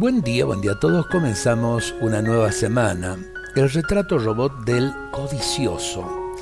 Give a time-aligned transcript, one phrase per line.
[0.00, 1.06] Buen día, buen día a todos.
[1.08, 3.18] Comenzamos una nueva semana.
[3.54, 6.32] El retrato robot del codicioso.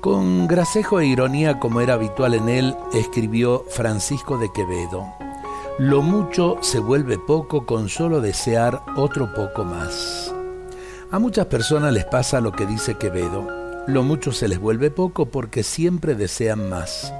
[0.00, 5.12] Con gracejo e ironía como era habitual en él, escribió Francisco de Quevedo.
[5.78, 10.34] Lo mucho se vuelve poco con solo desear otro poco más.
[11.10, 13.46] A muchas personas les pasa lo que dice Quevedo.
[13.86, 17.12] Lo mucho se les vuelve poco porque siempre desean más.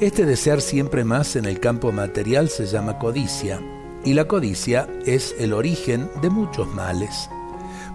[0.00, 3.60] Este desear siempre más en el campo material se llama codicia,
[4.04, 7.28] y la codicia es el origen de muchos males.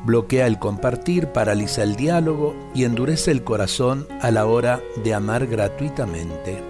[0.06, 5.48] Bloquea el compartir, paraliza el diálogo y endurece el corazón a la hora de amar
[5.48, 6.62] gratuitamente.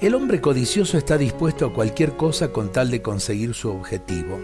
[0.00, 4.40] El hombre codicioso está dispuesto a cualquier cosa con tal de conseguir su objetivo.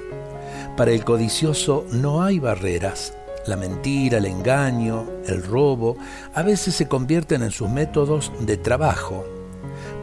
[0.76, 3.14] Para el codicioso no hay barreras.
[3.46, 5.96] La mentira, el engaño, el robo,
[6.34, 9.24] a veces se convierten en sus métodos de trabajo.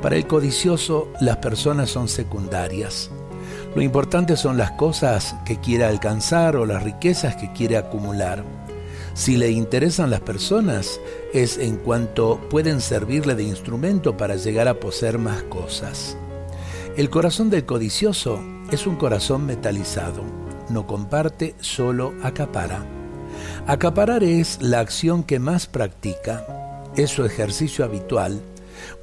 [0.02, 3.10] Para el codicioso las personas son secundarias.
[3.76, 8.42] Lo importante son las cosas que quiere alcanzar o las riquezas que quiere acumular.
[9.14, 11.02] Si le interesan las personas,
[11.34, 16.16] es en cuanto pueden servirle de instrumento para llegar a poseer más cosas.
[16.96, 18.40] El corazón del codicioso
[18.72, 20.24] es un corazón metalizado.
[20.70, 22.86] No comparte, solo acapara.
[23.68, 26.46] Acaparar es la acción que más practica.
[26.96, 28.40] Es su ejercicio habitual.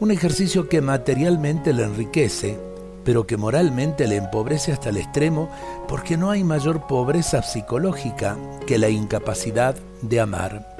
[0.00, 2.71] Un ejercicio que materialmente le enriquece
[3.04, 5.50] pero que moralmente le empobrece hasta el extremo
[5.88, 8.36] porque no hay mayor pobreza psicológica
[8.66, 10.72] que la incapacidad de amar.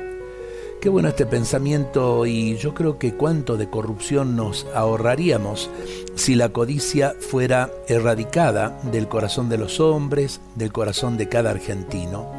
[0.82, 5.70] Qué bueno este pensamiento y yo creo que cuánto de corrupción nos ahorraríamos
[6.16, 12.32] si la codicia fuera erradicada del corazón de los hombres, del corazón de cada argentino.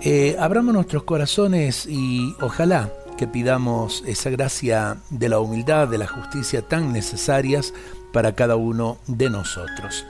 [0.00, 6.06] Eh, abramos nuestros corazones y ojalá que pidamos esa gracia de la humildad, de la
[6.06, 7.72] justicia tan necesarias
[8.12, 10.06] para cada uno de nosotros.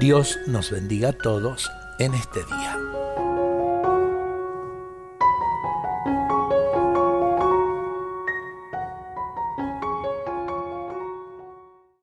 [0.00, 3.27] Dios nos bendiga a todos en este día.